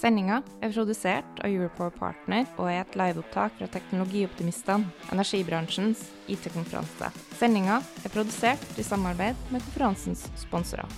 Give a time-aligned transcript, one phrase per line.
[0.00, 7.10] Sendinga er produsert av Europower Partner og er et liveopptak fra Teknologioptimistene, energibransjens IT-konferanse.
[7.36, 10.88] Sendinga er produsert i samarbeid med konferansens sponsorer.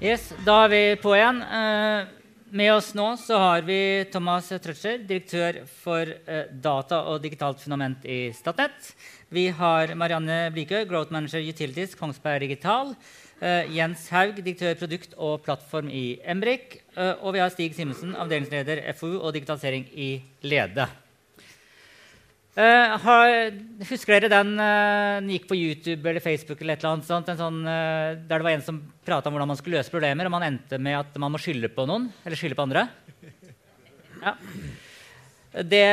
[0.00, 1.44] Yes, da er vi på igjen.
[1.44, 2.08] Eh,
[2.56, 8.06] med oss nå så har vi Thomas Trøtscher, direktør for eh, data og digitalt fundament
[8.08, 8.94] i Statnett.
[9.28, 12.96] Vi har Marianne Blikø, Growth Manager Utilities, Kongsberg Digital.
[13.40, 16.82] Uh, Jens Haug, direktør produkt og plattform i Embrik.
[17.00, 20.08] Uh, og vi har Stig Simensen, avdelingsleder FoU og digitalisering i
[20.44, 20.84] Lede.
[22.58, 23.30] Uh, har,
[23.88, 28.26] husker dere den den gikk på YouTube eller Facebook eller eller annet sånt, sånn, der
[28.26, 30.98] det var en som prata om hvordan man skulle løse problemer, og man endte med
[30.98, 32.84] at man må skylde på noen eller skylde på andre?
[34.20, 34.36] Ja.
[35.56, 35.84] Det,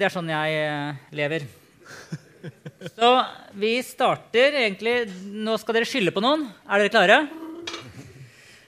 [0.00, 1.46] det er sånn jeg lever.
[2.96, 3.10] Så
[3.54, 4.96] vi starter egentlig
[5.30, 6.48] Nå skal dere skylde på noen.
[6.66, 7.20] Er dere klare?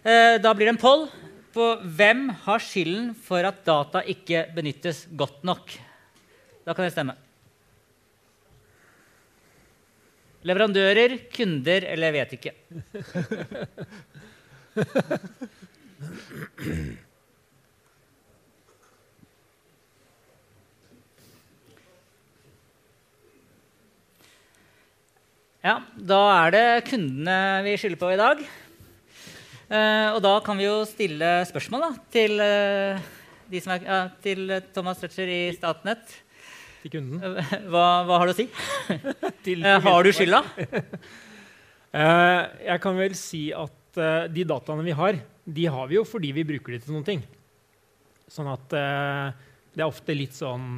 [0.07, 1.09] Eh, da blir det en poll
[1.59, 5.73] på hvem har skylden for at data ikke benyttes godt nok.
[6.65, 7.17] Da kan det stemme.
[10.47, 12.53] Leverandører, kunder eller vet ikke.
[25.59, 27.37] Ja, Da er det kundene
[27.67, 28.47] vi skylder på i dag.
[29.69, 33.03] Uh, og da kan vi jo stille spørsmål da, til, uh,
[33.53, 36.15] er, ja, til Thomas Stretcher i Statnett.
[36.81, 37.21] Til kunden.
[37.21, 38.47] Uh, hva, hva, har du å si?
[39.85, 40.41] har du skylda?
[42.71, 44.01] jeg kan vel si at
[44.33, 47.23] de dataene vi har, de har vi jo fordi vi bruker de til noen ting.
[48.29, 50.77] Sånn at det er ofte litt sånn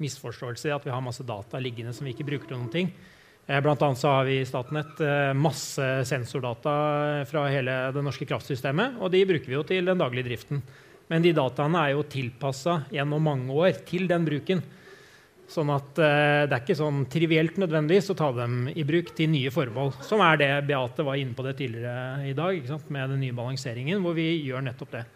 [0.00, 2.90] misforståelse at vi har masse data liggende som vi ikke bruker til noen ting.
[3.48, 6.72] Eh, blant annet så har vi i Statnett eh, masse sensordata
[7.28, 9.00] fra hele det norske kraftsystemet.
[9.00, 10.60] Og de bruker vi jo til den daglige driften.
[11.08, 14.60] Men de dataene er jo tilpassa gjennom mange år til den bruken.
[15.48, 19.48] Sånn at det er ikke sånn trivielt nødvendigvis å ta dem i bruk til nye
[19.48, 19.94] formål.
[20.04, 22.60] Som er det Beate var inne på det tidligere i dag,
[22.92, 25.06] med den nye balanseringen, hvor vi gjør nettopp det.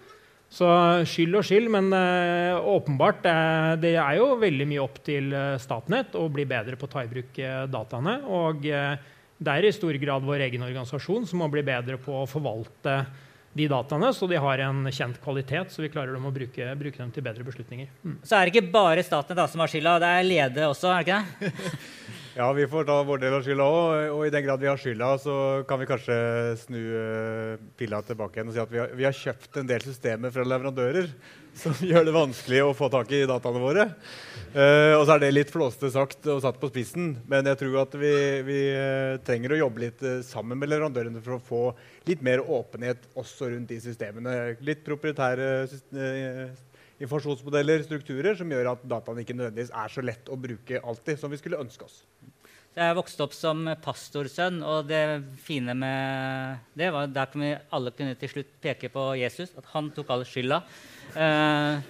[0.52, 0.68] Så
[1.08, 5.56] skyld og skyld, men uh, åpenbart uh, det er jo veldig mye opp til uh,
[5.60, 7.40] Statnett å bli bedre på å ta i bruk
[7.72, 8.18] dataene.
[8.28, 12.28] Og det er i stor grad vår egen organisasjon som må bli bedre på å
[12.28, 13.00] forvalte
[13.52, 17.00] de dataene, så de har en kjent kvalitet, så vi klarer dem å bruke, bruke
[17.00, 17.90] dem til bedre beslutninger.
[18.00, 18.14] Mm.
[18.24, 21.08] Så er det ikke bare Statnett som har skylda, det er Lede også, er det
[21.08, 21.82] ikke det?
[22.34, 24.06] Ja, vi får ta vår del av skylda òg.
[24.14, 25.34] Og i den grad vi har skylda, så
[25.68, 26.14] kan vi kanskje
[26.62, 29.84] snu uh, pilla tilbake igjen og si at vi har, vi har, kjøpt en del
[29.84, 31.10] systemer fra leverandører
[31.62, 33.86] som gjør det vanskelig å få tak i dataene våre.
[34.56, 37.82] Uh, og så er det litt flåste sagt og satt på spissen, men jeg tror
[37.84, 38.16] at vi,
[38.48, 41.62] vi uh, trenger å jobbe litt sammen med leverandørene for å få
[42.08, 44.54] litt mer åpenhet også rundt de systemene.
[44.64, 46.54] Litt proprietære systemer
[47.02, 51.32] informasjonsmodeller, strukturer, som gjør at dataene ikke nødvendigvis er så lett å bruke alltid som
[51.32, 52.02] vi skulle ønske oss.
[52.72, 55.02] Jeg vokste opp som pastorsønn, og det
[55.44, 59.66] fine med det var der kunne vi alle kunne til slutt peke på Jesus, at
[59.74, 60.62] han tok all skylda.
[61.12, 61.82] Eh,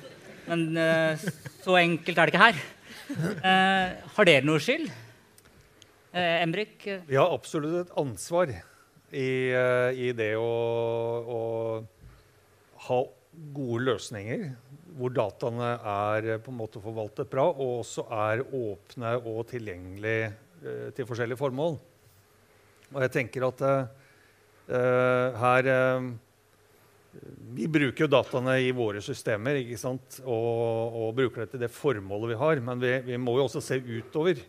[0.49, 1.23] men eh,
[1.63, 2.59] så enkelt er det ikke her.
[3.13, 4.91] Eh, har dere noe skyld?
[6.13, 6.83] Embrik?
[7.07, 10.51] Vi har absolutt et ansvar i, i det å,
[11.25, 11.41] å
[12.89, 12.99] ha
[13.57, 14.51] gode løsninger
[14.99, 20.29] hvor dataene er eh, på en måte forvaltet bra, og også er åpne og tilgjengelige
[20.29, 21.79] eh, til forskjellige formål.
[22.93, 26.09] Og jeg tenker at eh, her eh,
[27.57, 30.21] Vi bruker jo dataene i våre systemer ikke sant?
[30.25, 32.63] Og, og bruker det til det formålet vi har.
[32.65, 34.41] Men vi, vi, må jo også se utover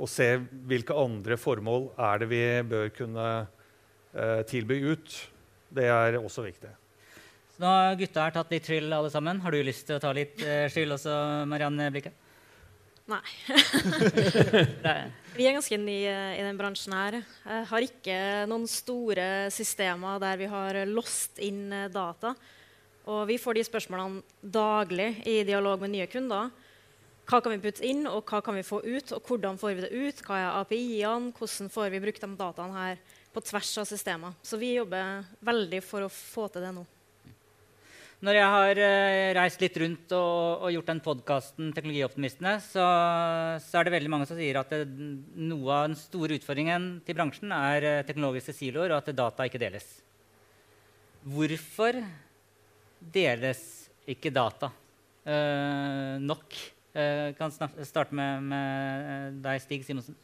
[0.00, 0.32] og se
[0.70, 3.26] hvilke andre formål er det vi bør kunne
[4.14, 5.16] eh, tilby ut.
[5.70, 6.70] Det er også viktig.
[7.60, 9.40] Nå har gutta her tatt litt skyld, alle sammen.
[9.44, 11.12] Har du lyst til å ta litt uh, skyld også,
[11.50, 12.12] Marianne Blikke?
[13.10, 13.20] Nei.
[15.34, 17.18] vi er ganske nye i den bransjen her.
[17.20, 18.18] Jeg har ikke
[18.48, 22.32] noen store systemer der vi har låst inn eh, data.
[23.10, 26.52] Og vi får de spørsmålene daglig i dialog med nye kunder.
[27.26, 29.12] Hva kan vi putte inn, og hva kan vi få ut?
[29.16, 30.22] Og hvordan får vi det ut?
[30.24, 31.34] Hva er API-ene?
[31.34, 33.04] Hvordan får vi brukt de dataene her
[33.34, 34.38] på tvers av systemer?
[34.46, 36.86] Så vi jobber veldig for å få til det nå.
[38.20, 42.84] Når jeg har uh, reist litt rundt og, og gjort den podkasten Teknologioptimistene, så,
[43.64, 44.82] så, er det veldig mange som sier at det,
[45.40, 49.62] noe av den store utfordringen til bransjen er uh, teknologiske siloer, og at data ikke
[49.62, 49.88] deles.
[51.32, 51.96] Hvorfor
[53.16, 53.64] deles
[54.04, 56.60] ikke data uh, nok?
[56.90, 60.16] Jeg kan starte med, med deg, Stig Simonsen.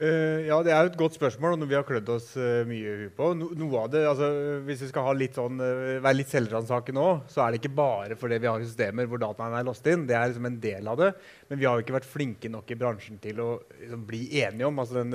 [0.00, 3.10] Uh, ja, Det er et godt spørsmål og noe vi har klødd oss uh, mye
[3.14, 3.28] på.
[3.38, 4.30] No, noe av det, altså,
[4.66, 8.16] Hvis vi skal litt sånn, uh, være litt selvransakende nå, så er det ikke bare
[8.18, 10.08] fordi vi har systemer hvor dataene er låst inn.
[10.08, 11.12] Det er liksom en del av det.
[11.52, 14.72] Men vi har jo ikke vært flinke nok i bransjen til å liksom, bli enige
[14.72, 15.14] om altså den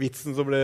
[0.00, 0.60] vitsen som ble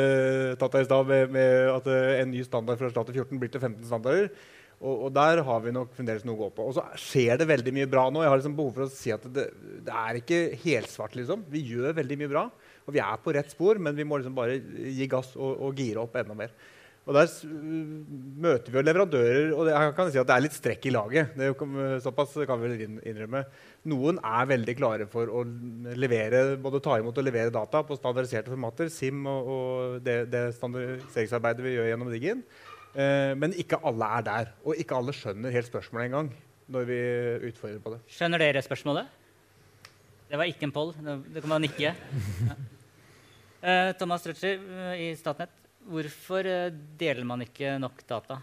[0.60, 3.62] tatt av i stad, med, med, at en ny standard fra erstatte 14 blir til
[3.62, 4.30] 15 standarder.
[4.76, 6.68] Og, og, der har vi nok fremdeles noe å gå på.
[6.68, 8.20] Og så skjer det veldig mye bra nå.
[8.20, 9.48] Jeg har liksom behov for å si at det,
[9.86, 11.16] det er ikke helsvart.
[11.16, 11.46] liksom.
[11.52, 12.44] Vi gjør veldig mye bra.
[12.86, 14.58] Og vi er på rett spor, men vi må liksom bare
[14.94, 16.54] gi gass og, og gire opp enda mer.
[17.06, 17.30] Og Der
[18.42, 21.36] møter vi jo leverandører, og jeg kan si at det er litt strekk i laget.
[21.38, 23.44] Det er såpass kan vi innrømme.
[23.86, 25.44] Noen er veldig klare for å
[25.94, 28.90] levere, både ta imot og levere data på standardiserte formater.
[28.90, 32.42] SIM og, og det, det, standardiseringsarbeidet vi gjør gjennom Digin.
[32.98, 34.54] Eh, men ikke alle er der.
[34.66, 36.34] Og ikke alle skjønner helt spørsmålet engang.
[36.66, 37.02] når vi
[37.52, 38.00] utfordrer på det.
[38.10, 39.12] Skjønner dere spørsmålet?
[40.26, 40.90] Det var ikke en poll.
[40.98, 41.94] Det kan man nikke.
[42.50, 42.62] Ja.
[43.60, 45.54] Eh, Thomas Strøtscher eh, i Statnett,
[45.88, 48.38] hvorfor eh, deler man ikke nok data?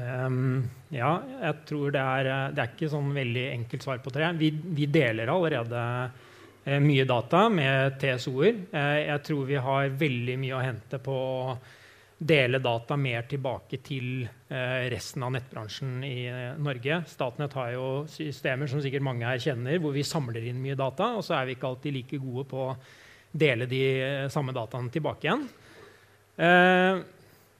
[0.00, 0.62] Um,
[0.94, 1.10] ja,
[1.42, 4.28] jeg tror det er, det er ikke sånn veldig enkelt svar på det.
[4.38, 5.82] Vi, vi deler allerede
[6.80, 8.58] mye data med TSO-er.
[8.70, 11.54] Jeg tror vi har veldig mye å hente på å
[12.20, 14.28] dele data mer tilbake til
[14.92, 16.28] resten av nettbransjen i
[16.60, 17.00] Norge.
[17.10, 21.14] Statnett har jo systemer som sikkert mange her kjenner, hvor vi samler inn mye data,
[21.16, 22.68] og så er vi ikke alltid like gode på
[23.30, 23.82] dele de
[24.32, 25.48] samme dataene tilbake igjen.
[26.40, 27.00] Eh,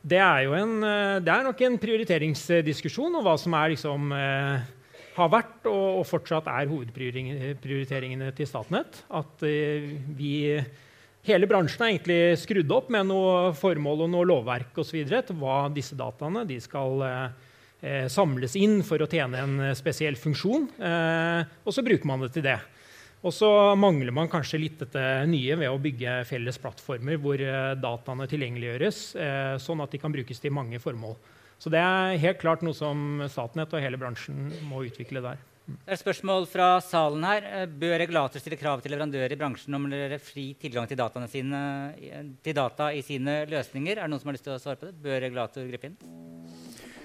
[0.00, 4.12] det er, jo en, eh, det er nok en prioriteringsdiskusjon om hva som er, liksom,
[4.16, 4.68] eh,
[5.16, 9.02] har vært og, fortsatt er hovedprioriteringene til Statnett.
[9.12, 10.56] At vi,
[11.26, 15.66] hele bransjen er egentlig skrudd opp med noe formål og noe lovverk videre, til hva
[15.74, 17.04] disse dataene de skal
[18.08, 20.70] samles inn for å tjene en spesiell funksjon.
[20.78, 22.60] og så bruker man det til det.
[23.20, 27.74] Og så mangler man kanskje litt dette nye ved å bygge felles plattformer hvor eh,
[27.76, 31.18] dataene tilgjengeliggjøres, eh, sånn at de kan brukes til mange formål.
[31.60, 35.42] Så det er helt klart noe som Statnett og hele bransjen må utvikle der.
[35.70, 37.44] Det er et spørsmål fra salen her.
[37.44, 39.84] Eh, bør regulator stille krav til leverandører i bransjen om
[40.24, 41.62] fri tilgang til, sine,
[42.40, 44.00] til data i sine løsninger?
[44.00, 44.96] Er det noen som har lyst til å svare på det?
[45.04, 46.00] Bør regulator gripe inn?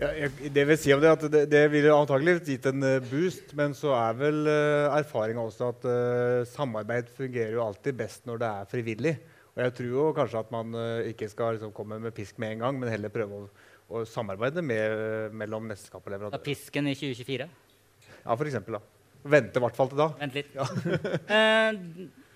[0.00, 3.02] Ja, jeg, det vil si om det at det, det ville antakelig gitt en uh,
[3.04, 8.24] boost, men så er vel uh, erfaringa også at uh, samarbeid fungerer jo alltid best
[8.28, 9.12] når det er frivillig.
[9.52, 12.56] Og jeg tror jo kanskje at man uh, ikke skal liksom, komme med pisk med
[12.56, 13.50] en gang, men heller prøve å,
[13.92, 16.44] å samarbeide med, mellom nettskap og leverandør.
[16.48, 17.50] Pisken i 2024?
[18.22, 18.96] Ja, for eksempel, da.
[19.36, 20.08] Vente i hvert fall til da.
[20.16, 20.56] Vent litt.
[20.56, 20.64] Ja.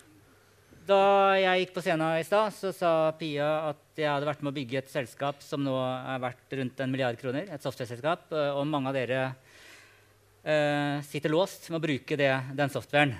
[0.84, 4.50] Da jeg gikk på scenen i stad, så sa Pia at jeg hadde vært med
[4.50, 7.46] å bygge et selskap som nå er verdt rundt en milliard kroner.
[7.48, 8.26] Et software-selskap.
[8.34, 9.20] Eh, og mange av dere
[10.44, 13.14] eh, sitter låst med å bruke det, den softwaren.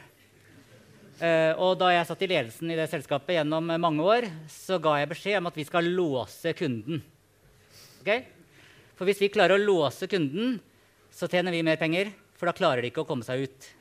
[1.25, 4.99] Eh, og da jeg satt i ledelsen i det selskapet gjennom mange år, så ga
[5.01, 7.01] jeg beskjed om at vi skal låse kunden.
[8.03, 8.27] Okay?
[8.99, 10.59] For hvis vi klarer å låse kunden,
[11.09, 12.13] så tjener vi mer penger.
[12.37, 13.73] For da klarer de ikke å komme seg ut.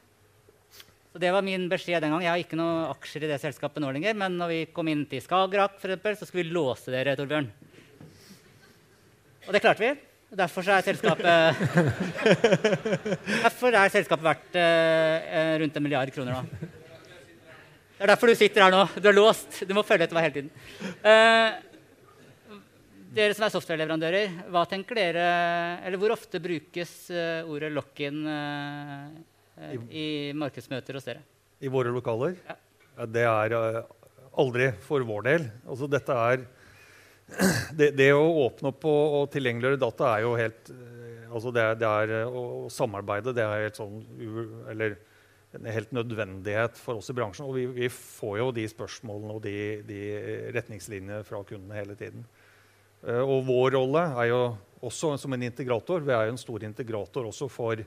[1.14, 2.24] Så Det var min beskjed den gang.
[2.26, 4.16] Jeg har ikke noen aksjer i det selskapet nå lenger.
[4.18, 7.50] Men når vi kom inn til Skagerrak, eksempel, så skulle vi låse dere, Torbjørn.
[9.46, 9.92] Og det klarte vi.
[10.34, 11.60] Derfor er selskapet
[13.44, 16.72] Derfor er selskapet verdt eh, rundt en milliard kroner nå.
[18.00, 18.80] Det er derfor du sitter her nå.
[18.98, 19.60] Du er låst.
[19.70, 20.50] Du må følge etter meg hele tiden.
[21.06, 21.60] Eh,
[23.14, 25.28] dere som er softwareleverandører, hva tenker dere,
[25.86, 29.33] eller hvor ofte brukes uh, ordet lock-in Eh,
[29.94, 31.24] i markedsmøter hos dere?
[31.64, 32.36] I våre lokaler?
[32.48, 32.58] Ja.
[33.10, 33.80] Det er uh,
[34.42, 35.48] aldri for vår del.
[35.66, 36.44] Altså, dette er
[37.80, 41.64] det, det, å åpne opp og, og, tilgjengeliggjøre data er jo helt uh, altså det,
[41.82, 44.04] det er, Å samarbeide det er helt sånn
[44.70, 45.00] Eller
[45.54, 47.46] en helt nødvendighet for oss i bransjen.
[47.46, 50.00] Og vi, vi får jo de spørsmålene og de, de
[50.56, 52.24] retningslinjene fra kundene hele tiden.
[53.06, 54.40] Og vår rolle er jo
[54.82, 56.02] også som en integrator.
[56.02, 57.84] Vi er jo en stor integrator også for,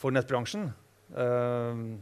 [0.00, 0.68] for nettbransjen.
[1.14, 1.96] Uh,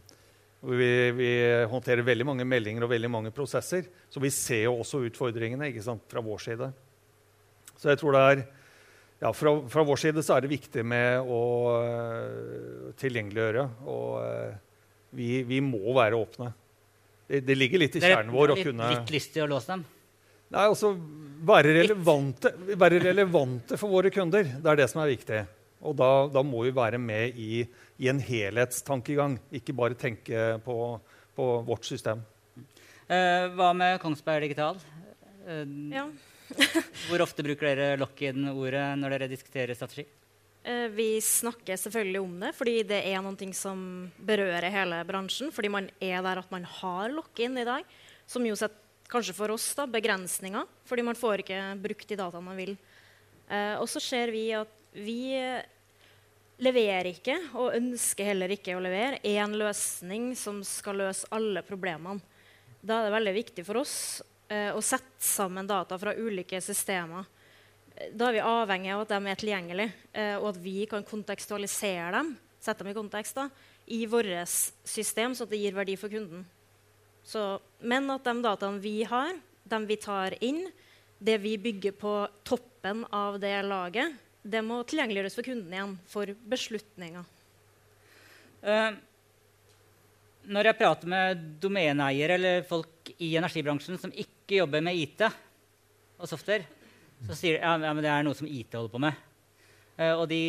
[0.65, 1.31] vi, vi,
[1.69, 3.87] håndterer veldig mange meldinger og veldig mange prosesser.
[4.11, 6.71] Så vi ser jo også utfordringene sant, fra vår side.
[7.77, 8.45] Så jeg tror det er
[9.25, 11.41] ja, fra, fra, vår side så er det viktig med å
[11.81, 13.67] uh, tilgjengeliggjøre.
[13.89, 14.55] Og uh,
[15.15, 16.51] vi, vi, må være åpne.
[17.29, 19.85] Det, det ligger litt i kjernen vår å kunne Litt lyst til å låse dem?
[20.53, 20.91] Nei, altså
[21.45, 24.45] være relevante, være relevante, for våre kunder.
[24.61, 25.41] Det er det som er viktig.
[25.85, 27.65] Og da, da må vi være med i,
[28.01, 30.77] i, en helhetstankegang, ikke bare tenke på,
[31.37, 32.25] på vårt system.
[33.05, 34.81] Eh, hva med Kongsberg Digital?
[35.47, 36.09] Eh, ja.
[37.09, 40.07] hvor ofte bruker dere lock-in-ordet når dere diskuterer strategi?
[40.65, 43.79] Eh, vi snakker selvfølgelig om det, fordi det er noe som
[44.17, 45.53] berører hele bransjen.
[45.53, 47.85] Fordi man er der at man har lock-in i dag,
[48.27, 48.81] som jo setter
[49.13, 52.73] kanskje for oss da, begrensninger, fordi man får ikke brukt de dataene man vil.
[53.53, 55.37] Eh, og så ser vi at vi
[56.63, 62.23] leverer ikke, og ønsker heller ikke å levere, én løsning som skal løse alle problemene.
[62.85, 63.97] Da er det veldig viktig for oss
[64.53, 67.25] eh, å sette sammen data fra ulike systemer.
[68.13, 72.13] Da er vi avhengig av at de er tilgjengelige, eh, og at vi kan kontekstualisere
[72.19, 72.35] dem
[72.65, 73.49] sette dem i kontekst da,
[73.93, 74.49] i vårt
[74.89, 76.45] system, så at det gir verdi for kunden.
[77.25, 80.65] Så, men at de dataene vi har, de vi tar inn,
[81.25, 86.31] det vi bygger på toppen av det laget, det må tilgjengeliggjøres for kunden igjen for
[86.53, 87.25] beslutninger.
[88.65, 88.97] Uh,
[90.53, 96.29] når jeg prater med domeneeiere eller folk i energibransjen som ikke jobber med IT og
[96.29, 96.67] software,
[97.25, 99.25] så sier de ja, ja, det er noe som IT holder på med.
[99.97, 100.43] Uh, og de,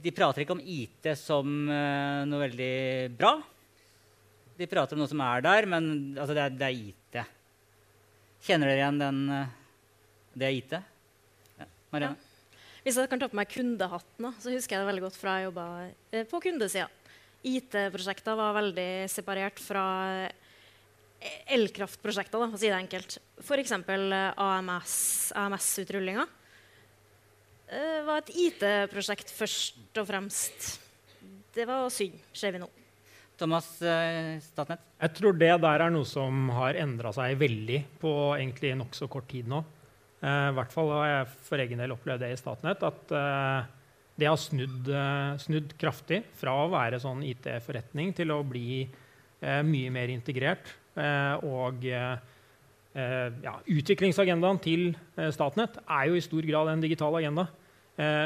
[0.00, 2.72] de, prater ikke om IT som uh, noe veldig
[3.18, 3.36] bra.
[4.56, 7.22] De prater om noe som er der, men altså, det, er, det, er, IT.
[8.46, 9.56] Kjenner dere igjen den uh,
[10.32, 10.76] Det er IT?
[11.60, 11.72] Ja.
[11.92, 12.16] Marianne?
[12.16, 12.31] Ja.
[12.82, 15.46] Hvis jeg kan ta på meg kundehatten, så husker jeg det veldig godt fra jeg
[15.46, 15.66] jobba
[16.10, 16.88] eh, på kundesida.
[17.46, 19.84] IT-prosjekter var veldig separert fra
[20.26, 20.50] eh,
[21.54, 23.18] elkraftprosjekter, for å si det enkelt.
[23.42, 23.74] F.eks.
[23.78, 24.96] AMS,
[25.38, 26.26] AMS-utrullinga.
[27.72, 30.72] Det var et IT-prosjekt først og fremst.
[31.54, 32.68] Det var synd, ser vi nå.
[33.38, 34.82] Thomas eh, Statnett?
[35.00, 39.30] Jeg tror det der er noe som har endra seg veldig på egentlig nokså kort
[39.30, 39.62] tid nå.
[40.22, 42.82] Eh, I hvert fall har jeg for egen del opplevd det i Statnett.
[42.86, 43.70] At eh,
[44.20, 44.90] det har snudd,
[45.40, 48.84] snudd, kraftig fra å være sånn IT-forretning til å bli
[49.42, 50.68] mye mer integrert.
[51.48, 54.84] og ja, utviklingsagendaen til
[55.32, 57.48] Statnett er jo i stor grad en digital agenda.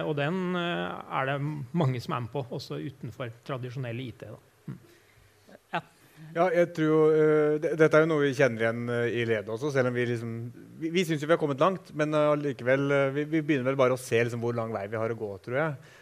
[0.02, 1.38] og den er det
[1.72, 4.26] mange som er med på, også utenfor tradisjonelle IT.
[4.26, 4.45] Da.
[6.36, 9.70] Ja, jeg tror uh, Dette er jo noe vi kjenner igjen uh, i ledet også.
[9.72, 10.32] selv om Vi liksom,
[10.80, 13.96] vi, vi syns vi har kommet langt, men likevel, uh, vi, vi, begynner vel bare
[13.96, 15.30] å se liksom, hvor lang vei vi har å gå.
[15.46, 15.92] tror jeg.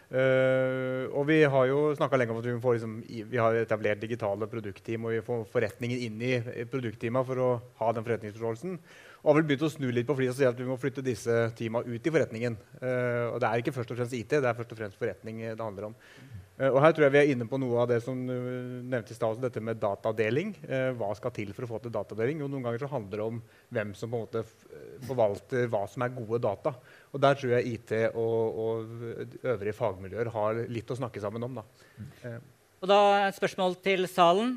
[1.15, 2.99] og vi har jo snakka lenge om at vi, får, liksom,
[3.31, 6.35] vi har etablert digitale produktteam og vi får forretningen inn i
[6.71, 7.49] produktteama for å
[7.81, 8.79] ha den forretningsforståelsen.
[9.23, 11.03] Og har vel begynt å snu litt på flis og si at vi må flytte
[11.03, 12.59] disse teama ut i forretningen.
[13.33, 15.63] og det er ikke først og fremst IT, det er først og fremst forretning det
[15.63, 15.99] handler om.
[16.55, 18.35] Eh, og her tror jeg vi er inne på noe av det som du
[18.87, 20.53] nevnte i stad, dette med datadeling.
[20.63, 22.45] Eh, hva skal til for å få til datadeling?
[22.45, 23.41] Og noen ganger så handler det om
[23.75, 24.45] hvem som på en måte
[25.09, 26.77] forvalter hva som er gode data.
[27.13, 31.59] Og der tror jeg IT og, og øvrige fagmiljøer har litt å snakke sammen om.
[31.59, 31.67] Da.
[32.29, 32.39] Eh.
[32.85, 34.57] Og da et spørsmål til salen.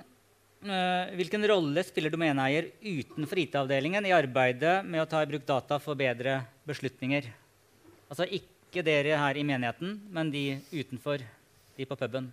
[0.58, 5.96] Hvilken rolle spiller domeneeier utenfor IT-avdelingen i arbeidet med å ta i bruk data for
[5.96, 7.27] bedre beslutninger?
[8.10, 11.22] Altså ikke dere her i menigheten, men de utenfor
[11.77, 12.31] de på puben.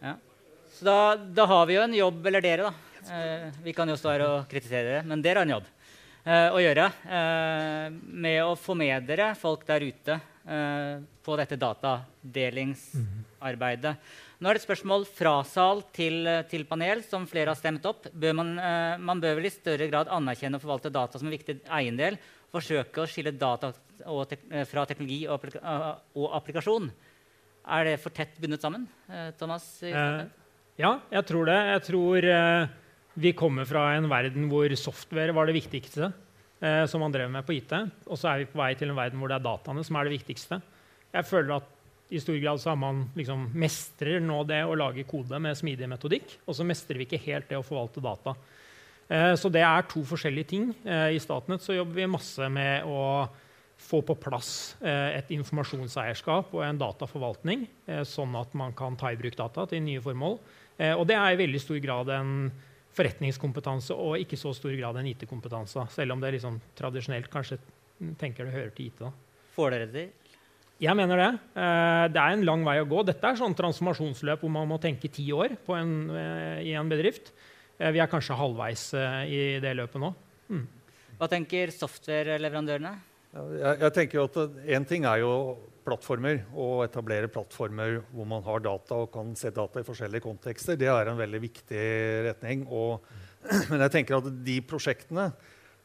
[0.00, 0.16] Ja.
[0.72, 2.74] Så da, da, har vi jo en jobb, eller dere, da.
[3.12, 5.66] Eh, vi kan jo stå her og kritisere dere, men dere har en jobb
[6.24, 11.56] eh, å gjøre eh, med å få med dere folk der ute eh, på dette
[11.58, 13.96] datadelingsarbeidet.
[14.42, 18.08] Nå er det et spørsmål fra sal til, til panel, som flere har stemt opp.
[18.10, 21.34] Bør man, eh, man, bør vel i større grad anerkjenne og forvalte data som en
[21.36, 22.16] viktig eiendel.
[22.50, 26.88] Forsøke å skille data tek eh, fra teknologi og, applika uh, og, applikasjon.
[27.76, 28.88] Er det for tett bundet sammen?
[29.06, 29.68] Eh, Thomas?
[29.86, 31.58] ja, jeg tror det.
[31.68, 32.28] Jeg tror
[33.22, 36.10] vi kommer fra en verden hvor software var det viktigste.
[36.90, 37.72] som man drev med på IT.
[38.06, 40.10] Og så er vi på vei til en verden hvor det er dataene som er
[40.10, 40.58] det viktigste.
[41.12, 41.71] Jeg føler at
[42.12, 45.88] i stor grad så har man liksom mestrer nå det å lage kode med smidig
[45.88, 48.34] metodikk, og så mestrer vi ikke helt det å forvalte data.
[49.08, 50.70] Eh, så det er to forskjellige ting.
[50.84, 53.28] Eh, I Statnett så jobber vi masse med å
[53.82, 57.64] få på plass eh, et informasjonseierskap og en dataforvaltning,
[58.06, 60.38] sånn at man kan ta i bruk data til nye formål.
[60.96, 62.30] Og det er i veldig stor grad en
[62.96, 65.84] forretningskompetanse og ikke så stor grad en IT-kompetanse.
[65.94, 67.58] Selv om det liksom tradisjonelt kanskje
[68.18, 69.02] tenker det hører til IT.
[69.02, 69.12] Da.
[69.54, 70.08] Får dere til?
[70.82, 71.30] Jeg mener det.
[71.54, 73.04] Eh, det er en lang vei å gå.
[73.06, 77.30] Dette er sånn transformasjonsløp hvor man må tenke ti år en, eh, i en bedrift.
[77.78, 78.90] Eh, vi er kanskje halvveis
[79.30, 80.10] i det løpet nå.
[80.50, 80.66] Mm.
[81.20, 82.96] Hva tenker software-leverandørene?
[83.32, 85.30] Jeg, jeg, tenker jo at Én ting er jo
[85.86, 90.76] plattformer, å etablere plattformer hvor man har data og kan se data i forskjellige kontekster.
[90.76, 91.86] Det er en veldig viktig
[92.26, 92.66] retning.
[92.66, 93.06] Og,
[93.70, 95.30] men jeg tenker at de prosjektene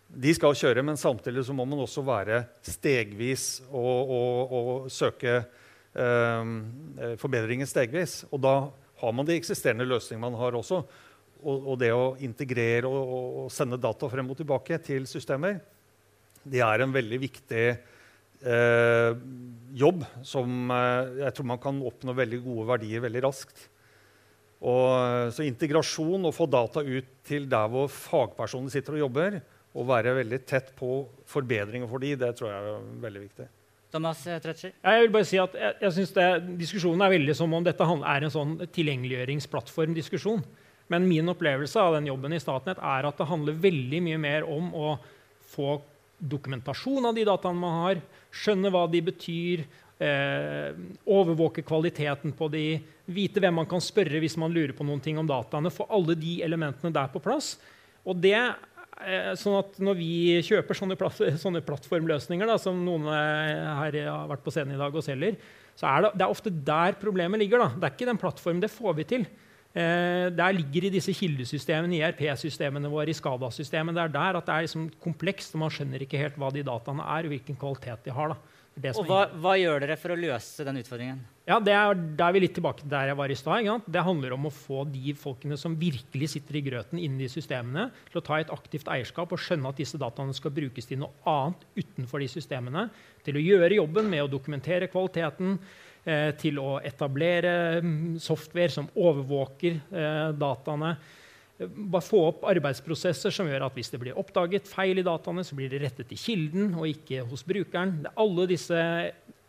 [0.08, 5.34] de skal kjøre, men samtidig så må man også være stegvis og, og, og søke
[5.36, 6.54] ehm,
[6.96, 8.22] eh, forbedringer stegvis.
[8.32, 8.56] Og da
[9.02, 10.82] har man de eksisterende løsningene man har også.
[11.44, 15.60] Og, og det å integrere og, sende data frem og tilbake til systemer,
[16.48, 19.12] det er en veldig viktig eh,
[19.78, 23.68] jobb som eh, jeg tror man kan oppnå veldig gode verdier veldig raskt.
[24.58, 29.42] Og, så integrasjon og få data ut til der hvor fagpersoner sitter og jobber,
[29.78, 33.48] å være veldig tett på forbedringer for de, det tror jeg er veldig viktig.
[33.94, 34.74] Thomas eh, Tretscher?
[34.76, 36.30] Jeg vil bare si at jeg, jeg synes det,
[36.60, 40.44] Diskusjonen er veldig som om dette er en sånn tilgjengeliggjøringsplattformdiskusjon.
[40.92, 44.48] Men min opplevelse av den jobben i Statnett er at det handler veldig mye mer
[44.48, 44.94] om å
[45.52, 45.78] få
[46.18, 48.00] dokumentasjon av de dataene man har,
[48.34, 49.66] skjønne hva de betyr,
[50.02, 52.66] eh, overvåke kvaliteten på de,
[53.06, 55.74] vite hvem man kan spørre hvis man lurer på noen ting om dataene.
[55.74, 57.56] Få alle de elementene der på plass.
[58.08, 58.40] Og det
[59.38, 60.12] sånn at når vi
[60.46, 64.80] kjøper sånne, platt, sånne plattformløsninger, da, som noen eh, her har vært på scenen i
[64.82, 65.38] dag og selger,
[65.78, 67.62] så er det, det er ofte der problemet ligger.
[67.62, 67.70] Da.
[67.76, 68.64] Det er ikke den plattformen.
[68.64, 69.28] Det får vi til.
[69.78, 73.94] Eh, der ligger i disse kildesystemene, IRP-systemene våre, i SCADA-systemet.
[73.94, 76.66] Det er der at det er liksom komplekst, og man skjønner ikke helt hva de
[76.66, 78.34] dataene er, og hvilken kvalitet de har.
[78.34, 78.57] Da.
[78.78, 81.20] Og hva, hva, gjør dere for å løse den utfordringen?
[81.48, 83.70] Ja, det er, Der er vi litt tilbake der jeg var i stad.
[83.88, 87.88] Det handler om å få de folkene som virkelig sitter i grøten inni de systemene,
[88.12, 91.14] til å ta et aktivt eierskap og skjønne at disse dataene skal brukes til noe
[91.26, 92.88] annet utenfor de systemene.
[93.26, 95.58] Til å gjøre jobben med å dokumentere kvaliteten,
[96.06, 100.98] eh, til å etablere mm, software som overvåker eh, dataene
[101.66, 105.58] bare få opp arbeidsprosesser som gjør at hvis det blir oppdaget feil i dataene, så
[105.58, 107.96] blir det rettet i kilden og ikke hos brukeren.
[108.04, 108.82] Det er alle disse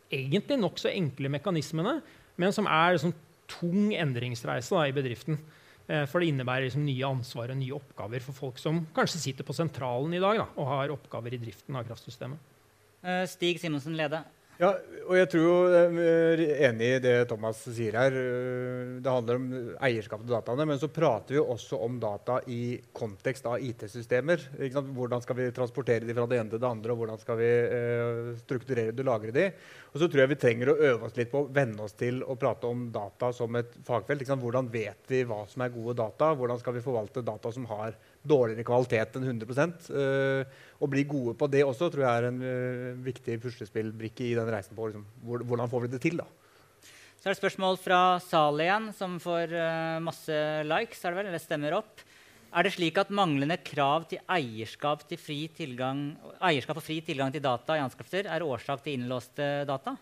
[0.08, 1.98] egentlig nokså enkle mekanismene,
[2.40, 3.16] men som er sånn
[3.48, 5.36] tung endringsreise da, i bedriften.
[5.88, 9.46] Eh, for det innebærer liksom nye ansvar og nye oppgaver for folk som kanskje sitter
[9.48, 12.56] på sentralen i dag da, og har oppgaver i driften av kraftsystemet.
[13.04, 14.24] Eh, Stig Simonsen Lede,
[14.58, 14.72] ja,
[15.08, 18.16] og jeg tror jo er enig i det Thomas sier her.
[19.00, 19.46] Det handler om
[19.86, 20.66] eierskap til dataene.
[20.68, 24.42] Men så prater vi også om data i kontekst av IT-systemer.
[24.96, 27.48] Hvordan skal vi transportere de fra det ene til det andre, og hvordan skal vi
[27.78, 29.46] eh, strukturere det og lagre de.
[29.94, 32.20] Og så tror jeg vi trenger å øve oss litt på å venne oss til
[32.26, 34.26] å prate om data som et fagfelt.
[34.28, 36.34] Hvordan vet vi hva som er gode data?
[36.36, 41.36] Hvordan skal vi forvalte data som har dårligere kvalitet enn 100 uh, Å bli gode
[41.38, 45.06] på det også tror jeg er en uh, viktig puslespillbrikke i den reisen på liksom,
[45.22, 46.20] hvordan får vi det til.
[46.22, 46.26] da.
[47.18, 51.30] Så er det spørsmål fra Sal igjen, som får uh, masse likes, er det vel,
[51.32, 52.04] eller stemmer opp.
[52.48, 57.34] Er det slik at manglende krav til eierskap, til fri tilgang, eierskap og fri tilgang
[57.34, 59.98] til data i anskaffelser er årsak til innlåste data?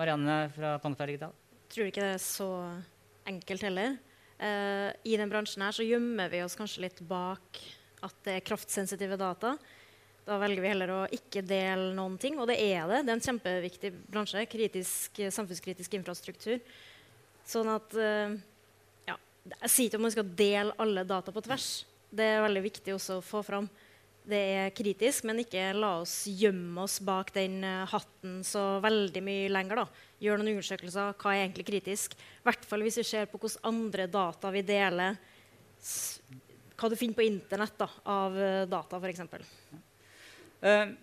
[0.00, 1.36] Marianne fra Kongsberg Digital?
[1.70, 2.48] Tror ikke det er så
[3.30, 3.94] enkelt heller.
[4.40, 7.60] Uh, I den bransjen her så gjemmer vi oss kanskje litt bak
[8.04, 9.54] at det er kraftsensitive data.
[10.24, 13.02] Da velger vi heller å ikke dele noen ting, og det er det.
[13.04, 14.44] Det er en kjempeviktig bransje.
[14.48, 16.62] Kritisk, samfunnskritisk infrastruktur.
[17.44, 18.36] Sånn at eh,
[19.10, 19.18] ja,
[19.60, 21.68] Jeg sier ikke om man skal dele alle data på tvers.
[22.08, 23.68] Det er veldig viktig også å få fram
[24.24, 29.20] det er kritisk, men ikke la oss gjemme oss bak den uh, hatten så veldig
[29.24, 29.82] mye lenger.
[29.82, 30.06] da.
[30.24, 31.12] Gjør noen undersøkelser.
[31.20, 32.16] Hva er egentlig kritisk?
[32.16, 35.18] I hvert fall hvis vi ser på hvordan andre data vi deler.
[36.74, 39.24] Hva du finner på Internett da, av uh, data, f.eks.
[40.64, 40.94] Uh,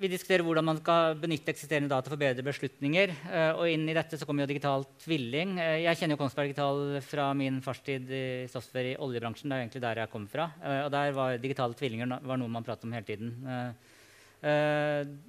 [0.00, 3.10] vi diskuterer hvordan man skal benytte eksisterende data for bedre beslutninger.
[3.26, 5.58] Uh, og inn i dette så kommer jo digital tvilling.
[5.60, 9.52] Uh, jeg kjenner jo Kongsberg Digital fra min fartstid i software i oljebransjen.
[9.52, 10.48] Det er egentlig der jeg kommer fra.
[10.62, 13.34] Uh, og der var digitale tvillinger var noe man pratet om hele tiden.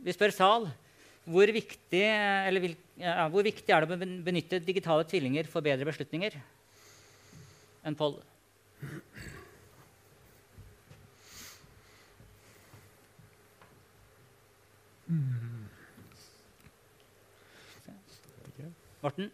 [0.05, 0.71] vi spør Sal.
[1.31, 2.05] Hvor viktig,
[2.63, 6.39] vil, ja, hvor viktig er det å benytte digitale tvillinger for bedre beslutninger?
[7.85, 8.17] enn Pål?
[19.01, 19.31] Morten?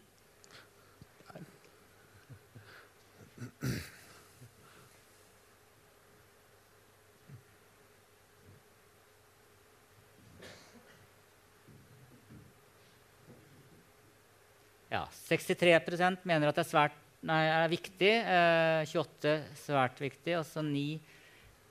[14.88, 18.10] Ja, 63 mener at det er, svært, nei, er viktig.
[18.24, 20.40] Eh, 28 svært viktig.
[20.40, 20.98] Og så 9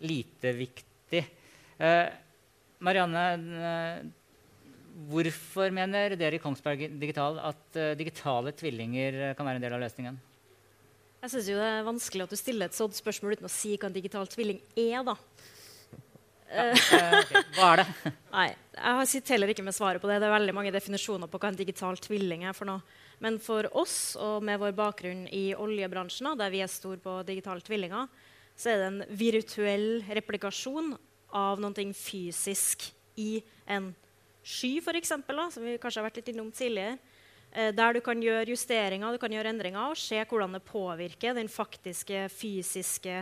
[0.07, 1.25] lite viktig.
[1.81, 2.26] Eh,
[2.85, 3.25] Marianne,
[3.71, 4.07] eh,
[5.11, 9.83] hvorfor mener dere i Kongsberg Digital at uh, digitale tvillinger kan være en del av
[9.83, 10.17] løsningen?
[11.21, 13.91] Jeg syns det er vanskelig at du stiller et sånt spørsmål uten å si hva
[13.91, 15.03] en digital tvilling er.
[15.05, 15.17] da.
[16.47, 16.67] Ja,
[17.19, 17.43] okay.
[17.57, 18.13] Hva er det?
[18.37, 20.21] Nei, Jeg sitter heller ikke med svaret på det.
[20.23, 22.55] Det er veldig mange definisjoner på hva en digital tvilling er.
[22.57, 22.85] for noe.
[23.25, 27.65] Men for oss, og med vår bakgrunn i oljebransjen, der vi er store på digitale
[27.65, 28.09] tvillinger,
[28.57, 30.95] så er det en virtuell replikasjon
[31.35, 33.93] av noe fysisk i en
[34.47, 35.13] sky, f.eks.,
[35.55, 36.99] som vi kanskje har vært litt innom tidligere.
[37.53, 41.35] Eh, der du kan gjøre justeringer du kan gjøre endringer og se hvordan det påvirker
[41.35, 43.21] den faktiske, fysiske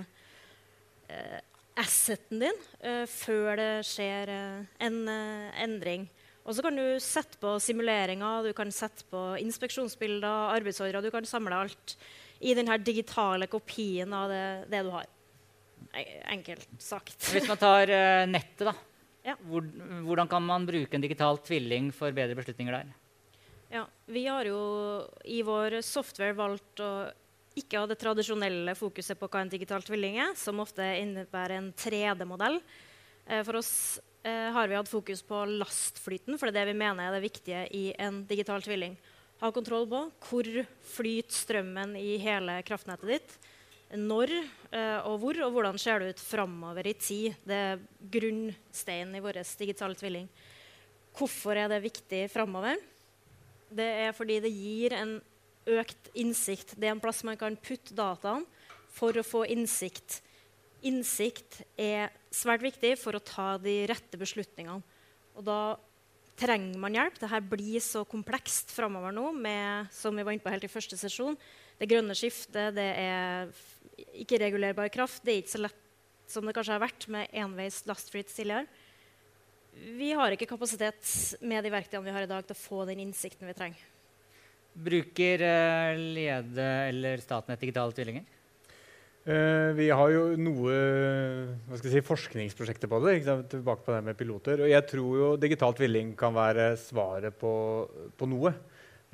[1.09, 1.41] eh,
[1.81, 6.07] asseten din eh, før det skjer eh, en uh, endring.
[6.45, 11.01] Og så kan du sette på simuleringer, du kan sette på inspeksjonsbilder, arbeidsordrer.
[11.01, 11.97] Du kan samle alt
[12.45, 15.09] i denne digitale kopien av det, det du har.
[16.33, 17.17] Enkelt sagt.
[17.31, 17.91] Hvis man tar
[18.27, 18.75] nettet, da.
[19.25, 19.37] Ja.
[19.49, 19.65] Hvor,
[20.05, 22.91] hvordan kan man bruke en digital tvilling for bedre beslutninger der?
[23.73, 24.59] Ja, vi har jo
[25.25, 26.91] i vår software valgt å
[27.59, 31.71] ikke ha det tradisjonelle fokuset på hva en digital tvilling er, som ofte innebærer en
[31.79, 32.59] 3D-modell.
[33.27, 33.73] Eh, for oss
[34.27, 37.25] eh, har vi hatt fokus på lastflyten, for det er det vi mener er det
[37.25, 38.97] viktige i en digital tvilling.
[39.43, 40.51] Ha kontroll på hvor
[40.95, 43.39] flyter strømmen i hele kraftnettet ditt.
[43.95, 47.37] Når eh, og hvor, og hvordan ser det ut framover i tid.
[47.47, 47.85] Det er
[48.17, 50.27] grunnsteinen i vår digitale tvilling.
[51.15, 52.81] Hvorfor er det viktig framover?
[53.75, 55.17] Det er fordi det gir en
[55.79, 56.75] økt innsikt.
[56.77, 58.45] Det er en plass man kan putte dataen
[58.95, 60.21] for å få innsikt.
[60.85, 64.83] Innsikt er svært viktig for å ta de rette beslutningene.
[65.35, 65.77] Og da
[66.39, 67.19] trenger man hjelp.
[67.23, 70.99] Dette blir så komplekst framover nå, med, som vi var inne på helt i første
[70.99, 71.39] sesjon.
[71.81, 73.51] Det grønne skiftet, det er
[74.23, 75.23] ikke-regulerbar kraft.
[75.25, 75.81] Det er ikke så lett
[76.31, 78.67] som det kanskje har vært med enveis lastflyt tidligere.
[79.99, 81.03] Vi har ikke kapasitet
[81.43, 83.91] med de verktøyene vi har i dag, til å få den innsikten vi trenger.
[84.75, 88.25] Bruker uh, Lede eller Statnett digitale tvillinger?
[89.25, 93.17] Uh, vi har jo noe si, forskningsprosjekter på det.
[93.51, 94.65] Tilbake på det med piloter.
[94.67, 97.53] Og jeg tror jo digital tvilling kan være svaret på,
[98.19, 98.55] på noe.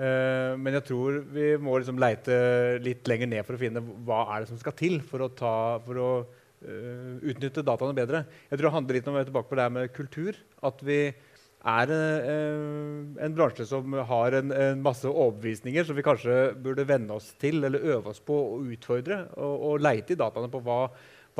[0.00, 2.34] Uh, men jeg tror vi må liksom leite
[2.80, 5.56] litt lenger ned for å finne hva er det som skal til for å, ta,
[5.84, 6.12] for å
[6.60, 8.18] utnytte dataene bedre.
[8.50, 10.36] Jeg tror det handler litt om tilbake på det med kultur.
[10.68, 10.98] At vi
[11.60, 17.16] er uh, en bransje som har en, en, masse overbevisninger som vi kanskje burde venne
[17.16, 19.22] oss til eller øve oss på å utfordre.
[19.36, 20.86] Og, og leite i dataene på hva,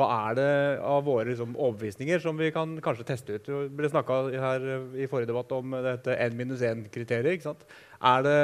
[0.01, 0.49] hva er det
[0.83, 3.47] av våre liksom, overbevisninger som vi kan kanskje teste ut.
[3.47, 4.65] Det ble snakka her
[4.97, 7.65] i forrige debatt om dette N-1-kriteriet.
[8.01, 8.37] Er det,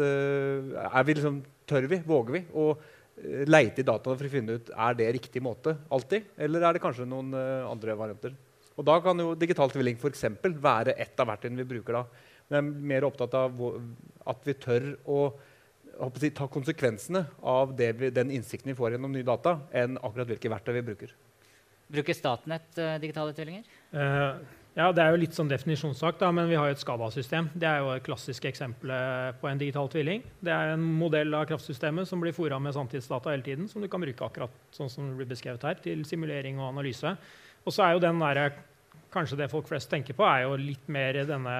[0.00, 0.12] det,
[0.88, 4.54] er vi liksom, Tør vi, våger vi å eh, leite i dataene for å finne
[4.56, 6.30] ut er det riktig måte alltid?
[6.40, 8.32] Eller er det kanskje noen uh, andre varianter?
[8.78, 12.04] Og Da kan jo digital tvilling for være ett av verktøyene vi bruker da.
[12.48, 13.60] Men jeg er mer opptatt av
[14.32, 15.18] at vi tør å,
[15.98, 20.52] å ta konsekvensene av vi, den innsikten vi får gjennom nye data, enn akkurat hvilke
[20.52, 21.16] verktøy vi bruker.
[21.88, 23.66] Bruker Statnett uh, digitale tvillinger?
[23.92, 24.38] Uh,
[24.78, 27.48] ja, Det er jo litt sånn definisjonssak, da, men vi har jo et SCADA-system.
[27.58, 28.92] Det er jo et klassisk eksempel
[29.40, 30.22] på en digital tvilling.
[30.44, 33.88] Det er en modell av kraftsystemet som blir fora med sanntidsdata hele tiden, som du
[33.90, 37.16] kan bruke akkurat sånn som det blir beskrevet her, til simulering og analyse.
[37.64, 38.52] Og så er jo den der,
[39.08, 41.52] Kanskje det folk flest tenker på, er jo litt mer denne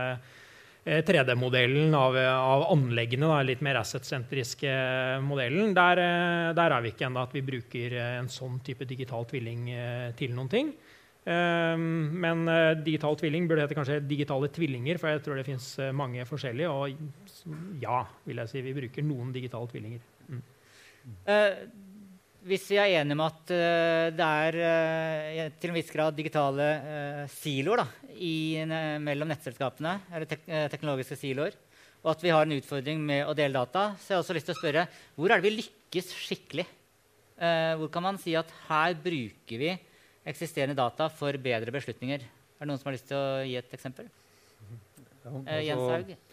[0.88, 3.28] 3D-modellen eh, av, av, anleggene.
[3.28, 4.72] Da, litt mer asset-sentriske
[5.24, 5.74] modellen.
[5.76, 9.26] Der, eh, der, er vi ikke ennå at vi bruker eh, en sånn type digital
[9.28, 9.68] tvilling
[10.18, 10.76] til noen ting.
[11.28, 12.46] Men
[12.86, 16.70] digital tvilling burde hete kanskje digitale tvillinger, for jeg tror det fins mange forskjellige.
[16.72, 20.06] Og ja, vil jeg si, vi bruker noen digitale tvillinger.
[20.30, 20.40] Mm.
[21.28, 21.60] Uh,
[22.48, 26.68] hvis vi er enige om at uh, det er uh, til en viss grad digitale
[26.82, 28.64] uh, siloer da, i,
[29.04, 31.54] mellom nettselskapene, eller tek teknologiske siloer,
[32.02, 34.48] og at vi har en utfordring med å dele data, så jeg har også lyst
[34.50, 36.66] til å spørre hvor er det vi lykkes skikkelig?
[37.38, 39.68] hvor kan man si at her bruker vi
[40.26, 42.24] eksisterende data for bedre beslutninger?
[42.26, 44.08] Er det noen som har lyst til å gi et eksempel?
[45.22, 46.27] Ja, altså, Jens Haug?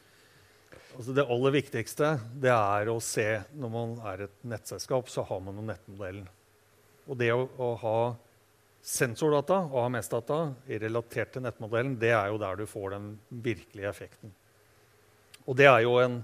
[0.96, 3.28] Altså det aller viktigste det er å se
[3.60, 6.30] når man er et nettselskap, så har man jo nettmodellen.
[7.06, 7.98] Og det å, å ha
[8.86, 10.40] sensordata og AMS-data
[10.86, 13.10] relatert til nettmodellen, det er jo der du får den
[13.44, 14.34] virkelige effekten.
[15.46, 16.20] Og det er jo en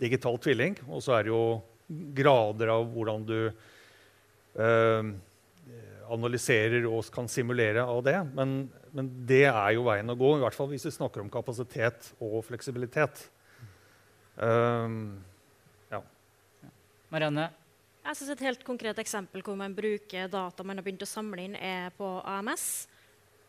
[0.00, 1.44] digital tvilling, og så er det jo
[2.16, 5.12] grader av hvordan du øh,
[6.14, 8.18] analyserer og kan simulere av det.
[8.34, 8.56] Men,
[8.92, 12.12] men, det er jo veien å gå, i hvert fall hvis vi snakker om kapasitet
[12.20, 13.28] og fleksibilitet.
[14.36, 15.24] Um,
[17.14, 17.50] Marianne?
[18.04, 21.46] Jeg synes Et helt konkret eksempel hvor man bruker data man har begynt å samle
[21.46, 22.88] inn, er på AMS.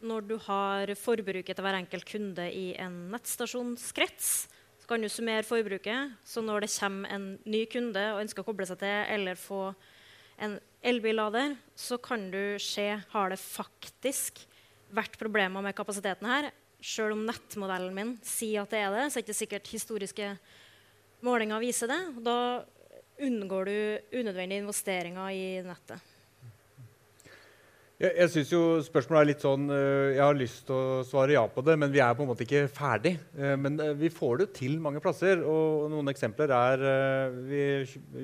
[0.06, 4.30] Når du har forbruket til hver enkelt kunde i en nettstasjonskrets,
[4.80, 6.14] så kan du summere forbruket.
[6.24, 9.64] Så når det kommer en ny kunde og ønsker å koble seg til eller få
[10.46, 14.44] en elbillader, så kan du se har det faktisk
[14.94, 16.52] vært problemer med kapasiteten her.
[16.86, 20.30] Selv om nettmodellen min sier at det er det, så er det ikke sikkert historiske
[21.26, 22.02] målinger viser det.
[22.16, 22.40] og Da
[23.26, 26.12] unngår du unødvendige investeringer i nettet.
[27.96, 31.38] Jeg, jeg synes jo spørsmålet er litt sånn øh, Jeg har lyst til å svare
[31.38, 33.14] ja på det, men vi er på en måte ikke ferdig.
[33.40, 35.40] Eh, men øh, vi får det til mange plasser.
[35.48, 36.84] Og noen eksempler er
[37.48, 37.62] Vi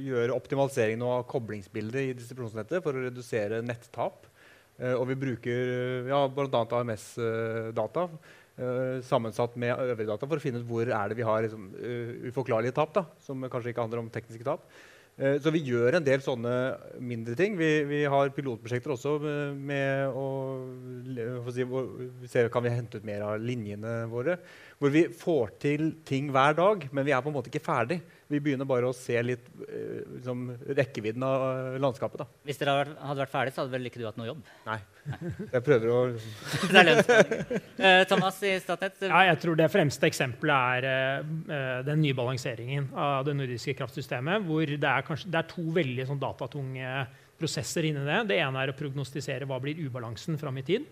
[0.10, 4.28] gjør optimalisering av koblingsbildet i distribusjonsnettet for å redusere nettap.
[4.82, 6.62] Og vi bruker ja, bl.a.
[6.80, 8.08] AMS-data
[9.08, 11.70] sammensatt med øvrige data for å finne ut hvor er det vi har liksom,
[12.30, 14.68] uforklarlige tap, da, som kanskje ikke handler om tekniske tap.
[15.20, 16.54] Eh, så vi gjør en del sånne
[17.04, 17.58] mindre ting.
[17.60, 19.18] Vi, vi har pilotprosjekter også
[19.58, 20.26] med å
[21.52, 24.38] si, vi ser, Kan vi hente ut mer av linjene våre?
[24.80, 28.00] Hvor vi får til ting hver dag, men vi er på en måte ikke ferdig.
[28.32, 30.44] Vi begynner bare å se litt eh, liksom,
[30.78, 32.22] rekkevidden av landskapet.
[32.22, 32.42] Da.
[32.48, 34.46] Hvis dere hadde vært ferdig, så hadde vel ikke du hatt noe jobb?
[34.68, 34.78] Nei.
[35.56, 35.98] Jeg prøver å
[36.72, 37.02] Det er.
[37.76, 39.04] Uh, Thomas i Statnett?
[39.04, 40.88] Ja, jeg tror det fremste eksempelet er
[41.50, 44.48] uh, den nye balanseringen av det nordiske kraftsystemet.
[44.48, 46.96] Hvor det er, kanskje, det er to veldig sånn, datatunge
[47.42, 48.24] prosesser inni det.
[48.32, 50.88] Det ene er å prognostisere hva blir ubalansen fram i tid.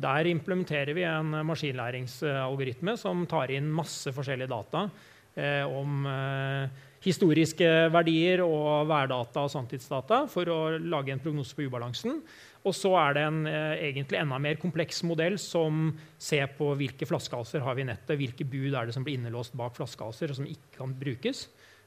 [0.00, 5.19] Der implementerer vi en maskinlæringsalgoritme som tar inn masse forskjellige data Eh,
[5.66, 12.20] om eh, historiske verdier og værdata og sanntidsdata for å lage en prognose på ubalansen.
[12.60, 15.88] Og så er det en eh, egentlig enda mer kompleks modell som
[16.20, 19.56] ser på hvilke flaskehalser har vi i nettet, hvilke bud er det som blir innelåst
[19.56, 21.46] bak flaskehalser og som ikke kan brukes.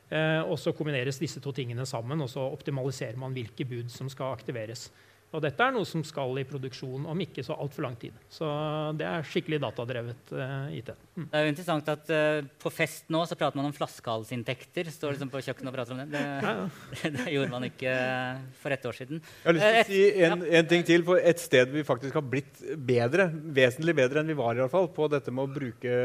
[0.10, 4.10] Eh, og så kombineres disse to tingene sammen, og så optimaliserer man hvilke bud som
[4.12, 4.88] skal aktiveres.
[5.34, 8.14] Og dette er noe som skal i produksjon om ikke så altfor lang tid.
[8.30, 8.46] Så
[9.00, 10.92] det er skikkelig datadrevet uh, eh, IT.
[11.16, 11.26] Mm.
[11.26, 14.92] Det er jo interessant at uh, på fest nå så prater man om flaskehalsinntekter.
[14.94, 16.08] Står liksom på kjøkkenet og prater om det.
[16.14, 17.12] Det, ja, ja.
[17.18, 19.24] det gjorde man ikke uh, for ett år siden.
[19.24, 21.06] Jeg har lyst til å si en, en, ting til.
[21.08, 23.26] For et sted vi faktisk har blitt bedre,
[23.58, 25.96] vesentlig bedre enn vi var i hvert fall, på dette med å bruke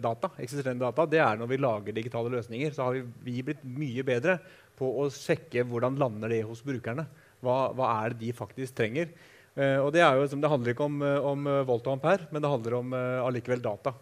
[0.00, 2.72] data, eksisterende data, det er når vi lager digitale løsninger.
[2.72, 4.40] Så har vi, vi blitt mye bedre
[4.80, 7.04] på å sjekke hvordan lander det hos brukerne.
[7.42, 9.10] Hva, hva, er det de faktisk trenger?
[9.52, 12.40] Uh, og det, jo, det, handler ikke om, eh, om, eh, volt og ampere, men
[12.40, 13.92] det handler om uh, allikevel data.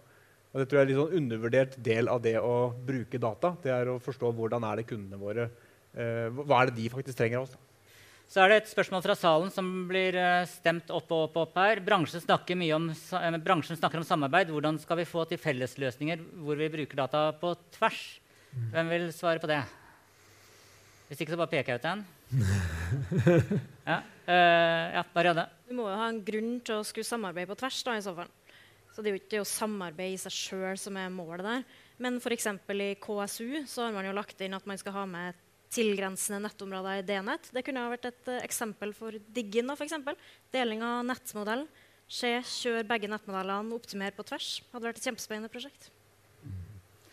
[0.50, 3.54] Og det tror jeg er en sånn undervurdert del av det å bruke data.
[3.62, 7.18] Det er å forstå hvordan er det kundene våre uh, Hva er det de faktisk
[7.18, 7.56] trenger av oss.
[7.56, 7.66] Da?
[8.30, 10.14] Så er det et spørsmål fra salen som blir
[10.46, 11.80] stemt opp og opp, opp her.
[11.82, 12.86] Bransjen snakker, om,
[13.42, 14.52] bransjen snakker, om, samarbeid.
[14.54, 18.04] Hvordan skal vi få til fellesløsninger hvor vi bruker data på tvers?
[18.70, 19.64] Hvem vil svare på det?
[21.10, 22.06] Hvis ikke, så bare peker jeg ut en.
[23.90, 25.46] ja, uh, ja, Marianne?
[25.68, 27.82] Du må jo ha en grunn til å skulle samarbeide på tvers.
[27.86, 28.30] da, i så fall.
[28.90, 31.62] Så det er jo ikke å samarbeide i seg sjøl som er målet der.
[32.02, 32.48] Men f.eks.
[32.50, 35.38] i KSU så har man jo lagt inn at man skal ha med
[35.70, 37.52] tilgrensende nettområder i DNET.
[37.54, 39.70] Det kunne ha vært et uh, eksempel for Diggin.
[39.70, 40.18] da, for eksempel.
[40.54, 41.66] Deling av nettmodell.
[42.10, 44.56] Skje, kjør begge nettmodellene, optimere på tvers.
[44.72, 45.92] Hadde vært et kjempespennende prosjekt.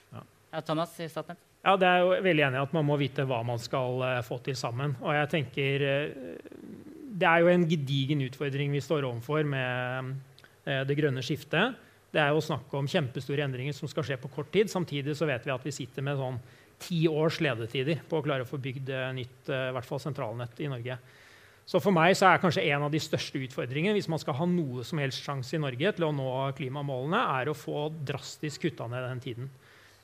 [0.09, 0.23] Ja.
[0.55, 1.46] ja Thomas i Statnett?
[1.65, 4.21] Ja, det er jo veldig enig i at man må vite hva man skal uh,
[4.25, 4.95] få til sammen.
[5.03, 6.37] Og jeg tenker uh,
[7.17, 10.13] Det er jo en gedigen utfordring vi står overfor med
[10.67, 11.75] uh, det grønne skiftet.
[12.13, 14.71] Det er jo snakk om kjempestore endringer som skal skje på kort tid.
[14.71, 16.39] Samtidig så vet vi at vi sitter med sånn
[16.79, 20.69] ti års ledetider på å klare å få bygd nytt i hvert fall sentralnett i
[20.69, 20.99] Norge.
[21.67, 24.45] Så for meg så er kanskje en av de største utfordringene hvis man skal ha
[24.47, 28.87] noe som helst sjanse i Norge til å nå klimamålene, er å få drastisk kutta
[28.87, 29.49] ned den tiden.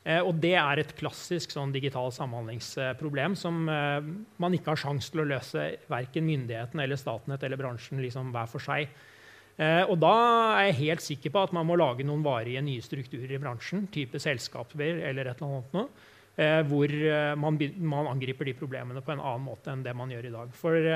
[0.03, 4.03] Eh, og det er et klassisk sånn digital samhandlingsproblem som eh,
[4.41, 8.49] man ikke har sjanse til å løse verken myndigheten eller Statnett eller bransjen liksom hver
[8.51, 8.91] for seg.
[9.55, 10.15] Eh, og da
[10.57, 13.87] er jeg helt sikker på at man må lage noen varige nye strukturer i bransjen,
[13.93, 16.09] type selskaper eller et eller annet noe,
[16.65, 16.89] hvor
[17.37, 20.55] man, man, angriper de problemene på en annen måte enn det man gjør i dag.
[20.57, 20.87] For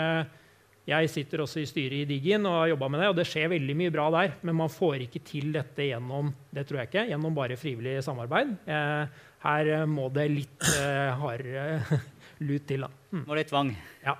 [0.87, 3.49] jeg sitter også i styret i Digin og har jobba med det, og det skjer
[3.51, 4.37] veldig mye bra der.
[4.47, 8.53] Men man får ikke til dette gjennom det tror jeg ikke, gjennom bare frivillig samarbeid.
[8.71, 11.99] Eh, her må det litt eh, hardere
[12.47, 12.87] lut til.
[12.87, 12.91] da.
[13.11, 13.25] Mm.
[13.27, 13.73] Må litt tvang.
[14.05, 14.15] Ja.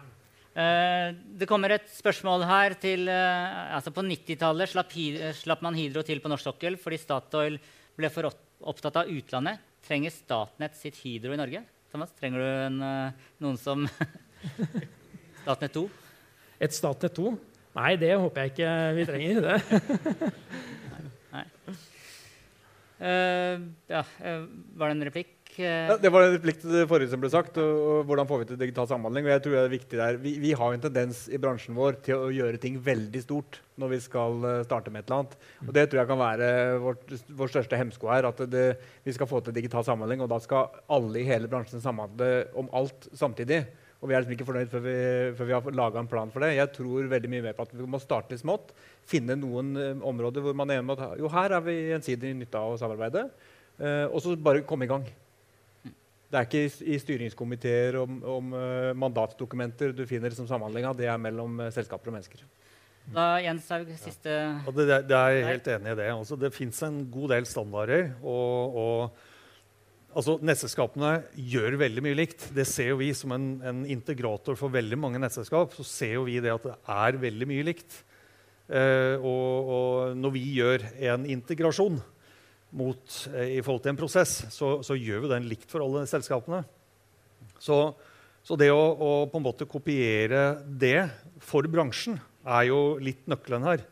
[0.57, 4.95] Eh, det kommer et spørsmål her til eh, altså På 90-tallet slapp,
[5.37, 7.59] slapp, man Hydro til på norsk sokkel fordi Statoil
[7.97, 9.61] ble for opptatt av utlandet.
[9.85, 11.61] Trenger Statnett sitt Hydro i Norge?
[11.93, 13.85] Thomas, trenger du en, eh, noen som
[15.45, 15.85] Statnett 2?
[16.57, 17.35] Et Statnett 2?
[17.77, 19.41] Nei, det håper jeg ikke vi trenger.
[19.45, 19.81] det.
[21.35, 21.45] Nei.
[22.97, 25.33] Uh, ja, uh, var det en replikk?
[25.57, 27.55] Ja, det var en replikk til det forrige som ble sagt.
[27.61, 29.25] Og, og hvordan får vi til digital samhandling?
[29.25, 30.19] Og jeg tror det er viktig der.
[30.21, 33.93] Vi, vi har en tendens i bransjen vår til å gjøre ting veldig stort når
[33.95, 35.49] vi skal eh, starte med et eller annet.
[35.65, 36.51] Og det tror jeg kan være
[36.83, 38.29] vårt, vår største hemsko her.
[38.29, 38.67] At det,
[39.05, 42.69] vi skal få til digital samhandling, og da skal alle i hele bransjen samhandle om
[42.77, 43.63] alt samtidig.
[43.97, 44.95] Og vi er liksom ikke fornøyd før vi,
[45.39, 46.51] før vi har laga en plan for det.
[46.53, 48.73] Jeg tror veldig mye mer på at vi må starte litt smått.
[49.09, 52.35] Finne noen eh, områder hvor man er enig om at jo, her er vi gjensidig
[52.37, 53.25] nytte av å samarbeide.
[53.81, 55.07] Eh, og så bare komme i gang.
[56.27, 60.91] Det er ikke i, i styringskomiteer om, om uh, mandatdokumenter du finner som samhandlinga.
[60.97, 62.41] Det er mellom uh, selskaper og mennesker.
[63.15, 64.33] Da Jens Haug, siste
[64.67, 66.09] Og det, det er jeg helt enig i det.
[66.11, 68.09] Altså, det fins en god del standarder.
[68.19, 69.26] Og, og
[70.13, 72.49] altså, nettselskapene gjør veldig mye likt.
[72.55, 75.75] Det ser jo vi som en, en, integrator for veldig mange nettselskap.
[75.77, 78.03] Så ser jo vi det at det er veldig mye likt.
[78.67, 81.99] Eh, og, og når vi gjør en integrasjon
[82.75, 86.03] mot, eh, i forhold til en prosess, så, så, gjør vi den likt for alle
[86.09, 86.63] selskapene.
[87.63, 87.77] Så,
[88.45, 91.07] så det å, å, på en måte kopiere det
[91.43, 93.85] for bransjen er jo litt nøkkelen her.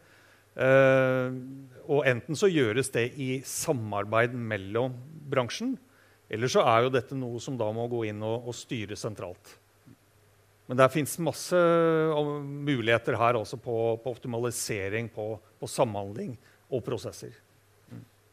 [0.56, 1.39] Eh,
[1.86, 4.95] og enten så gjøres det i samarbeid mellom
[5.30, 5.75] bransjen,
[6.36, 9.56] eller så er jo dette noe som da må gå inn og, og styre sentralt.
[10.65, 11.60] Men det fins masse
[12.41, 16.34] muligheter her også på, på optimalisering, på, på samhandling
[16.74, 17.36] og prosesser.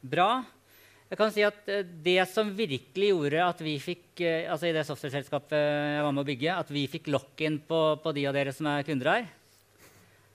[0.03, 0.43] Bra.
[1.13, 4.73] Jeg kan si at eh, Det som virkelig gjorde at vi fikk eh, altså i
[4.73, 8.37] det software-selskapet jeg var med å bygge, at vi fikk lock-in på, på, de av
[8.37, 9.27] dere som er kunder her,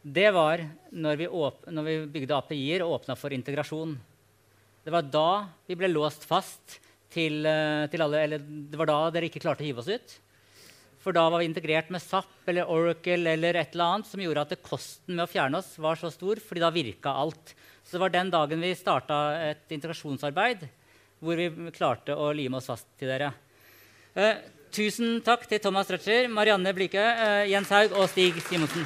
[0.07, 0.61] det var
[0.93, 1.29] når vi,
[1.73, 3.97] når vi bygde API-er og åpna for integrasjon.
[4.85, 5.31] Det var da
[5.67, 6.77] vi ble låst fast
[7.13, 10.17] til, eh, til, alle Eller det var da dere ikke klarte å hive oss ut.
[11.03, 14.43] For da var vi integrert med SAP eller Oracle eller et eller annet som gjorde
[14.43, 17.53] at kosten med å fjerne oss var så stor, fordi da virka alt.
[17.85, 19.21] Så det var den dagen vi starta
[19.53, 20.67] et integrasjonsarbeid
[21.23, 23.31] hvor vi klarte å lime oss fast til dere.
[24.17, 24.41] Eh,
[24.73, 28.85] tusen takk til Thomas Røtscher, Marianne Blikø, eh, Jens Haug og Stig Simonsen.